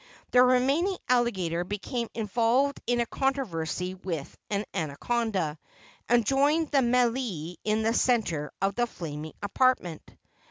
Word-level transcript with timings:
The 0.31 0.41
remaining 0.41 0.97
alligator 1.09 1.63
became 1.63 2.07
involved 2.15 2.81
in 2.87 3.01
a 3.01 3.05
controversy 3.05 3.93
with 3.93 4.35
an 4.49 4.65
anaconda, 4.73 5.59
and 6.09 6.25
joined 6.25 6.71
the 6.71 6.81
melee 6.81 7.57
in 7.63 7.83
the 7.83 7.93
centre 7.93 8.51
of 8.63 8.73
the 8.73 8.87
flaming 8.87 9.33
apartment. 9.43 10.01